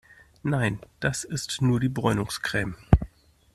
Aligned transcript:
Nein, 0.41 0.79
das 0.99 1.23
ist 1.23 1.61
nur 1.61 1.79
die 1.79 1.87
Bräunungscreme. 1.87 2.75